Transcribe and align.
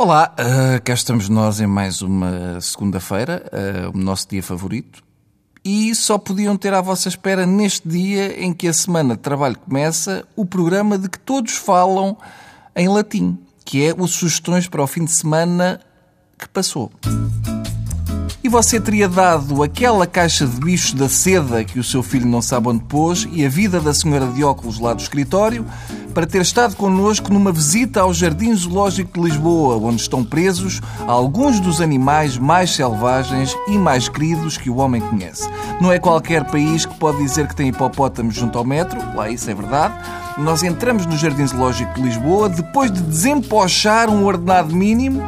Olá, 0.00 0.32
uh, 0.38 0.80
cá 0.84 0.94
estamos 0.94 1.28
nós 1.28 1.58
em 1.58 1.66
mais 1.66 2.02
uma 2.02 2.60
segunda-feira, 2.60 3.42
uh, 3.52 3.98
o 3.98 4.00
nosso 4.00 4.28
dia 4.28 4.40
favorito. 4.40 5.02
E 5.64 5.92
só 5.92 6.16
podiam 6.16 6.56
ter 6.56 6.72
à 6.72 6.80
vossa 6.80 7.08
espera 7.08 7.44
neste 7.44 7.88
dia 7.88 8.40
em 8.40 8.52
que 8.52 8.68
a 8.68 8.72
semana 8.72 9.16
de 9.16 9.20
trabalho 9.20 9.58
começa 9.58 10.24
o 10.36 10.46
programa 10.46 10.96
de 10.96 11.08
que 11.08 11.18
todos 11.18 11.54
falam 11.54 12.16
em 12.76 12.86
latim, 12.86 13.36
que 13.64 13.84
é 13.88 13.92
o 13.92 14.06
Sugestões 14.06 14.68
para 14.68 14.84
o 14.84 14.86
Fim 14.86 15.04
de 15.04 15.10
Semana 15.10 15.80
que 16.38 16.48
passou. 16.48 16.92
E 18.44 18.48
você 18.48 18.80
teria 18.80 19.08
dado 19.08 19.64
aquela 19.64 20.06
caixa 20.06 20.46
de 20.46 20.60
bichos 20.60 20.92
da 20.92 21.08
seda 21.08 21.64
que 21.64 21.80
o 21.80 21.82
seu 21.82 22.04
filho 22.04 22.24
não 22.24 22.40
sabe 22.40 22.68
onde 22.68 22.84
pôs 22.84 23.26
e 23.32 23.44
a 23.44 23.48
vida 23.48 23.80
da 23.80 23.92
senhora 23.92 24.28
de 24.28 24.44
óculos 24.44 24.78
lá 24.78 24.94
do 24.94 25.02
escritório 25.02 25.66
para 26.18 26.26
ter 26.26 26.42
estado 26.42 26.74
connosco 26.74 27.32
numa 27.32 27.52
visita 27.52 28.00
ao 28.00 28.12
Jardim 28.12 28.52
Zoológico 28.52 29.12
de 29.20 29.28
Lisboa, 29.28 29.76
onde 29.76 30.02
estão 30.02 30.24
presos 30.24 30.80
alguns 31.06 31.60
dos 31.60 31.80
animais 31.80 32.36
mais 32.36 32.74
selvagens 32.74 33.56
e 33.68 33.78
mais 33.78 34.08
queridos 34.08 34.58
que 34.58 34.68
o 34.68 34.78
homem 34.78 35.00
conhece. 35.00 35.48
Não 35.80 35.92
é 35.92 35.98
qualquer 36.00 36.42
país 36.42 36.84
que 36.84 36.94
pode 36.96 37.18
dizer 37.18 37.46
que 37.46 37.54
tem 37.54 37.68
hipopótamos 37.68 38.34
junto 38.34 38.58
ao 38.58 38.64
metro, 38.64 38.98
lá 39.14 39.30
isso 39.30 39.48
é 39.48 39.54
verdade. 39.54 39.94
Nós 40.38 40.64
entramos 40.64 41.06
no 41.06 41.16
Jardim 41.16 41.46
Zoológico 41.46 41.94
de 41.94 42.02
Lisboa 42.02 42.48
depois 42.48 42.90
de 42.90 43.00
desempochar 43.00 44.10
um 44.10 44.24
ordenado 44.24 44.74
mínimo 44.74 45.22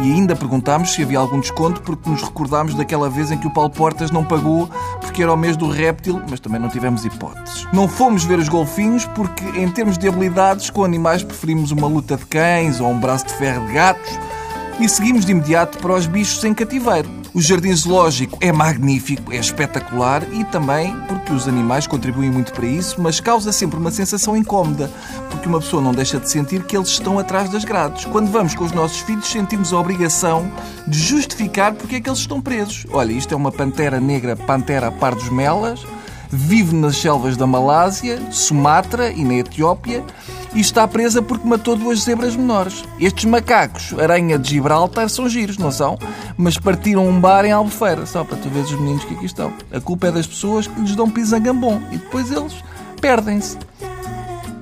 e 0.00 0.12
ainda 0.12 0.36
perguntámos 0.36 0.92
se 0.92 1.02
havia 1.02 1.18
algum 1.18 1.40
desconto 1.40 1.80
porque 1.82 2.08
nos 2.08 2.22
recordámos 2.22 2.74
daquela 2.74 3.08
vez 3.08 3.30
em 3.30 3.38
que 3.38 3.46
o 3.46 3.52
Paulo 3.52 3.70
Portas 3.70 4.10
não 4.10 4.24
pagou 4.24 4.68
porque 5.00 5.22
era 5.22 5.32
o 5.32 5.36
mês 5.36 5.56
do 5.56 5.68
réptil, 5.68 6.22
mas 6.28 6.40
também 6.40 6.60
não 6.60 6.68
tivemos 6.68 7.04
hipóteses. 7.04 7.66
Não 7.72 7.88
fomos 7.88 8.24
ver 8.24 8.38
os 8.38 8.48
golfinhos 8.48 9.04
porque, 9.06 9.44
em 9.58 9.68
termos 9.70 9.96
de 9.96 10.08
habilidades, 10.08 10.70
com 10.70 10.84
animais 10.84 11.22
preferimos 11.22 11.70
uma 11.70 11.86
luta 11.86 12.16
de 12.16 12.26
cães 12.26 12.80
ou 12.80 12.88
um 12.88 12.98
braço 12.98 13.26
de 13.26 13.34
ferro 13.34 13.66
de 13.66 13.72
gatos 13.72 14.18
e 14.80 14.88
seguimos 14.88 15.24
de 15.24 15.32
imediato 15.32 15.78
para 15.78 15.94
os 15.94 16.06
bichos 16.06 16.44
em 16.44 16.52
cativeiro. 16.52 17.08
O 17.32 17.40
jardim 17.40 17.74
zoológico 17.74 18.38
é 18.40 18.50
magnífico, 18.50 19.32
é 19.32 19.36
espetacular 19.36 20.22
e 20.32 20.44
também 20.44 20.94
porque 21.08 21.32
os 21.32 21.46
animais 21.46 21.86
contribuem 21.86 22.30
muito 22.30 22.52
para 22.52 22.66
isso, 22.66 23.00
mas 23.00 23.20
causa 23.20 23.52
sempre 23.52 23.78
uma 23.78 23.90
sensação 23.90 24.36
incómoda, 24.36 24.90
porque 25.30 25.48
uma 25.48 25.60
pessoa 25.60 25.82
não 25.82 25.92
deixa 25.92 26.18
de 26.18 26.30
sentir 26.30 26.62
que 26.64 26.76
eles 26.76 26.88
estão 26.88 27.18
atrás 27.18 27.50
das 27.50 27.64
grades. 27.64 28.04
Quando 28.06 28.30
vamos 28.30 28.54
com 28.54 28.64
os 28.64 28.72
nossos 28.72 29.00
filhos, 29.00 29.26
sentimos 29.26 29.72
a 29.72 29.78
obrigação 29.78 30.50
de 30.86 30.98
justificar 30.98 31.74
porque 31.74 31.96
é 31.96 32.00
que 32.00 32.08
eles 32.08 32.20
estão 32.20 32.40
presos. 32.40 32.86
Olha, 32.90 33.12
isto 33.12 33.32
é 33.32 33.36
uma 33.36 33.52
pantera 33.52 34.00
negra, 34.00 34.36
pantera 34.36 34.90
pardos 34.90 35.28
melas, 35.28 35.84
vive 36.30 36.74
nas 36.74 36.96
selvas 36.96 37.36
da 37.36 37.46
Malásia, 37.46 38.20
Sumatra 38.30 39.10
e 39.10 39.24
na 39.24 39.34
Etiópia 39.34 40.04
e 40.54 40.60
está 40.60 40.88
presa 40.88 41.20
porque 41.20 41.46
matou 41.46 41.76
duas 41.76 42.02
zebras 42.02 42.34
menores. 42.34 42.82
Estes 42.98 43.26
macacos, 43.26 43.94
aranha 43.98 44.38
de 44.38 44.50
Gibraltar, 44.50 45.08
são 45.08 45.28
giros, 45.28 45.58
não 45.58 45.70
são? 45.70 45.98
Mas 46.36 46.56
partiram 46.56 47.06
um 47.06 47.20
bar 47.20 47.44
em 47.44 47.52
Albufeira, 47.52 48.06
só 48.06 48.24
para 48.24 48.38
tu 48.38 48.48
veres 48.48 48.70
os 48.70 48.80
meninos 48.80 49.04
que 49.04 49.14
aqui 49.14 49.26
estão. 49.26 49.52
A 49.70 49.80
culpa 49.80 50.08
é 50.08 50.12
das 50.12 50.26
pessoas 50.26 50.66
que 50.66 50.80
lhes 50.80 50.96
dão 50.96 51.10
pisangambom 51.10 51.80
e 51.92 51.98
depois 51.98 52.30
eles 52.30 52.54
perdem-se. 53.00 53.58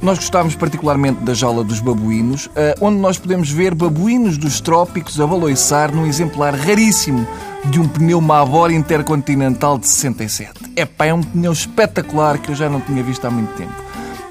Nós 0.00 0.16
gostámos 0.16 0.54
particularmente 0.54 1.22
da 1.22 1.34
jaula 1.34 1.62
dos 1.62 1.80
babuínos, 1.80 2.48
eh, 2.56 2.74
onde 2.80 2.98
nós 2.98 3.18
podemos 3.18 3.50
ver 3.50 3.74
babuínos 3.74 4.38
dos 4.38 4.58
trópicos 4.58 5.20
a 5.20 5.26
baloiçar 5.26 5.94
num 5.94 6.06
exemplar 6.06 6.54
raríssimo 6.54 7.26
de 7.66 7.78
um 7.78 7.86
pneu 7.86 8.18
Mavor 8.18 8.70
Intercontinental 8.70 9.78
de 9.78 9.86
67. 9.86 10.59
É 10.80 10.86
pá, 10.86 11.04
é 11.04 11.12
um 11.12 11.22
pneu 11.22 11.52
espetacular 11.52 12.38
que 12.38 12.50
eu 12.50 12.54
já 12.54 12.66
não 12.66 12.80
tinha 12.80 13.02
visto 13.02 13.22
há 13.26 13.30
muito 13.30 13.54
tempo. 13.54 13.74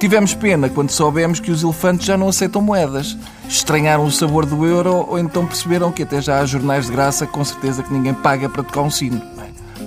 Tivemos 0.00 0.32
pena 0.32 0.70
quando 0.70 0.88
soubemos 0.88 1.38
que 1.40 1.50
os 1.50 1.62
elefantes 1.62 2.06
já 2.06 2.16
não 2.16 2.28
aceitam 2.28 2.62
moedas. 2.62 3.18
Estranharam 3.46 4.06
o 4.06 4.10
sabor 4.10 4.46
do 4.46 4.64
euro 4.64 5.06
ou 5.06 5.18
então 5.18 5.44
perceberam 5.44 5.92
que 5.92 6.04
até 6.04 6.22
já 6.22 6.40
há 6.40 6.46
jornais 6.46 6.86
de 6.86 6.92
graça, 6.92 7.26
com 7.26 7.44
certeza 7.44 7.82
que 7.82 7.92
ninguém 7.92 8.14
paga 8.14 8.48
para 8.48 8.62
tocar 8.62 8.80
um 8.80 8.90
sino. 8.90 9.20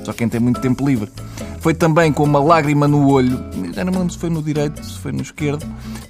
Só 0.04 0.14
quem 0.14 0.30
tem 0.30 0.40
muito 0.40 0.62
tempo 0.62 0.88
livre. 0.88 1.12
Foi 1.62 1.76
também 1.76 2.12
com 2.12 2.24
uma 2.24 2.40
lágrima 2.40 2.88
no 2.88 3.08
olho, 3.08 3.40
já 3.72 3.86
não 3.86 3.92
me 3.92 4.00
lembro 4.00 4.12
se 4.12 4.18
foi 4.18 4.32
no 4.32 4.42
direito, 4.42 4.84
se 4.84 4.98
foi 4.98 5.12
no 5.12 5.22
esquerdo, 5.22 5.64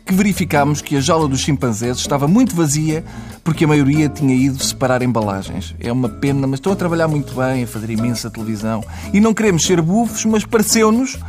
que 0.05 0.13
verificámos 0.13 0.81
que 0.81 0.95
a 0.95 1.01
jaula 1.01 1.27
dos 1.27 1.41
chimpanzés 1.41 1.97
estava 1.97 2.25
muito 2.25 2.55
vazia 2.55 3.03
porque 3.43 3.65
a 3.65 3.67
maioria 3.67 4.07
tinha 4.07 4.33
ido 4.33 4.63
separar 4.63 5.01
embalagens. 5.01 5.75
É 5.77 5.91
uma 5.91 6.07
pena, 6.07 6.47
mas 6.47 6.59
estão 6.59 6.71
a 6.71 6.75
trabalhar 6.75 7.09
muito 7.09 7.35
bem, 7.35 7.65
a 7.65 7.67
fazer 7.67 7.89
imensa 7.89 8.29
televisão. 8.29 8.81
E 9.11 9.19
não 9.19 9.33
queremos 9.33 9.65
ser 9.65 9.81
bufos, 9.81 10.23
mas 10.23 10.45
pareceu-nos 10.45 11.19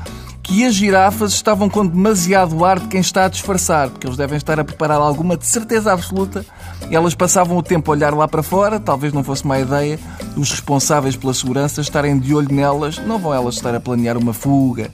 que 0.41 0.65
as 0.65 0.75
girafas 0.75 1.33
estavam 1.33 1.69
com 1.69 1.85
demasiado 1.85 2.65
ar 2.65 2.79
de 2.79 2.87
quem 2.87 3.01
está 3.01 3.25
a 3.25 3.29
disfarçar, 3.29 3.91
porque 3.91 4.07
eles 4.07 4.17
devem 4.17 4.37
estar 4.37 4.59
a 4.59 4.65
preparar 4.65 5.01
alguma 5.01 5.37
de 5.37 5.47
certeza 5.47 5.93
absoluta. 5.93 6.45
Elas 6.91 7.15
passavam 7.15 7.57
o 7.57 7.63
tempo 7.63 7.91
a 7.91 7.95
olhar 7.95 8.15
lá 8.15 8.29
para 8.29 8.43
fora, 8.43 8.79
talvez 8.79 9.13
não 9.13 9.25
fosse 9.25 9.47
má 9.47 9.59
ideia 9.59 9.99
os 10.37 10.51
responsáveis 10.51 11.17
pela 11.17 11.35
segurança 11.35 11.81
estarem 11.81 12.19
de 12.19 12.35
olho 12.35 12.53
nelas, 12.53 12.99
não 12.99 13.19
vão 13.19 13.35
elas 13.35 13.57
estar 13.57 13.75
a 13.75 13.81
planear 13.81 14.17
uma 14.17 14.33
fuga. 14.33 14.91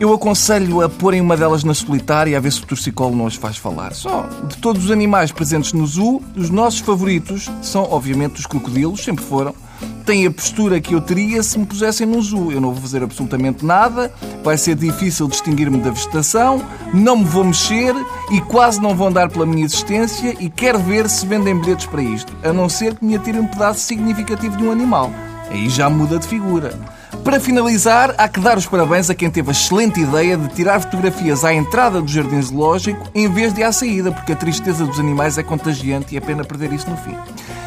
Eu 0.00 0.12
aconselho 0.12 0.82
a 0.82 0.88
porem 0.88 1.20
uma 1.20 1.36
delas 1.36 1.62
na 1.62 1.74
solitária 1.74 2.36
a 2.36 2.40
ver 2.40 2.50
se 2.50 2.62
o 2.62 2.66
torcicolo 2.66 3.14
não 3.14 3.26
as 3.26 3.36
faz 3.36 3.56
falar. 3.56 3.92
Só 3.92 4.26
de 4.48 4.56
todos 4.56 4.86
os 4.86 4.90
animais 4.90 5.30
presentes 5.30 5.72
no 5.72 5.86
zoo, 5.86 6.22
os 6.34 6.50
nossos 6.50 6.80
favoritos 6.80 7.50
são, 7.60 7.86
obviamente, 7.90 8.40
os 8.40 8.46
crocodilos, 8.46 9.04
sempre 9.04 9.24
foram 9.24 9.54
têm 10.02 10.26
a 10.26 10.30
postura 10.30 10.80
que 10.80 10.94
eu 10.94 11.00
teria 11.00 11.42
se 11.42 11.58
me 11.58 11.64
pusessem 11.64 12.06
num 12.06 12.20
zoo. 12.20 12.52
Eu 12.52 12.60
não 12.60 12.72
vou 12.72 12.82
fazer 12.82 13.02
absolutamente 13.02 13.64
nada, 13.64 14.12
vai 14.42 14.58
ser 14.58 14.74
difícil 14.74 15.28
distinguir-me 15.28 15.78
da 15.78 15.90
vegetação, 15.90 16.62
não 16.92 17.16
me 17.16 17.24
vou 17.24 17.44
mexer 17.44 17.94
e 18.30 18.40
quase 18.40 18.80
não 18.80 18.94
vão 18.94 19.12
dar 19.12 19.30
pela 19.30 19.46
minha 19.46 19.64
existência 19.64 20.36
e 20.38 20.50
quero 20.50 20.78
ver 20.78 21.08
se 21.08 21.26
vendem 21.26 21.58
bilhetes 21.58 21.86
para 21.86 22.02
isto, 22.02 22.32
a 22.42 22.52
não 22.52 22.68
ser 22.68 22.94
que 22.94 23.04
me 23.04 23.16
atirem 23.16 23.40
um 23.40 23.46
pedaço 23.46 23.80
significativo 23.80 24.56
de 24.56 24.64
um 24.64 24.72
animal. 24.72 25.10
Aí 25.50 25.68
já 25.68 25.88
muda 25.90 26.18
de 26.18 26.26
figura. 26.26 26.78
Para 27.24 27.38
finalizar, 27.38 28.14
há 28.18 28.28
que 28.28 28.40
dar 28.40 28.58
os 28.58 28.66
parabéns 28.66 29.08
a 29.08 29.14
quem 29.14 29.30
teve 29.30 29.48
a 29.48 29.52
excelente 29.52 30.00
ideia 30.00 30.36
de 30.36 30.48
tirar 30.48 30.80
fotografias 30.80 31.44
à 31.44 31.54
entrada 31.54 32.02
do 32.02 32.08
jardim 32.08 32.42
zoológico 32.42 33.08
em 33.14 33.28
vez 33.28 33.52
de 33.52 33.62
à 33.62 33.72
saída, 33.72 34.10
porque 34.10 34.32
a 34.32 34.36
tristeza 34.36 34.84
dos 34.84 34.98
animais 34.98 35.38
é 35.38 35.42
contagiante 35.42 36.14
e 36.14 36.18
é 36.18 36.20
pena 36.20 36.44
perder 36.44 36.72
isso 36.72 36.90
no 36.90 36.96
fim 36.96 37.16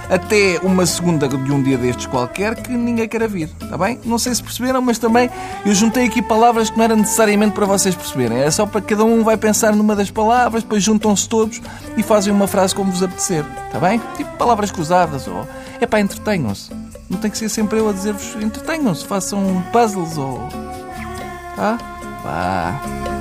até 0.10 0.60
uma 0.62 0.86
segunda 0.86 1.28
de 1.28 1.52
um 1.52 1.62
dia 1.62 1.78
destes 1.78 2.06
qualquer 2.06 2.56
que 2.56 2.72
ninguém 2.72 3.08
quer 3.08 3.28
vir, 3.28 3.50
está 3.62 3.78
bem? 3.78 4.00
Não 4.06 4.18
sei 4.18 4.36
se 4.36 4.44
perceberam, 4.44 4.82
mas 4.82 4.98
também 4.98 5.30
eu 5.66 5.74
juntei 5.74 6.06
aqui 6.06 6.22
palavras 6.22 6.70
que 6.70 6.78
não 6.78 6.86
era 6.86 6.96
necessariamente 6.96 7.54
para 7.54 7.66
vocês 7.66 7.96
perceberem. 7.96 8.40
É 8.40 8.52
só 8.52 8.66
para 8.66 8.82
que 8.82 8.88
cada 8.88 9.04
um 9.04 9.24
vai 9.24 9.38
pensar 9.38 9.76
numa 9.76 9.96
das 9.96 10.12
palavras, 10.12 10.64
depois 10.64 10.84
juntam-se 10.84 11.28
todos 11.28 11.62
e 11.98 12.04
fazem 12.04 12.32
uma 12.32 12.48
frase 12.48 12.76
como 12.76 12.92
vos 12.92 13.02
apetecer, 13.02 13.44
está 13.66 13.80
bem? 13.80 14.02
Tipo 14.16 14.38
palavras 14.38 14.72
cruzadas 14.72 15.28
ou... 15.28 15.48
É 15.80 15.86
para 15.86 16.00
entretenham-se. 16.00 16.84
Não 17.10 17.20
tem 17.20 17.30
que 17.30 17.38
ser 17.38 17.50
sempre 17.50 17.80
eu 17.80 17.90
a 17.90 17.94
dizer-vos 17.94 18.36
entretenham-se, 18.42 19.06
façam 19.06 19.64
puzzles 19.72 20.18
ou... 20.18 20.40
Tá? 21.56 21.78
Vá. 22.24 23.15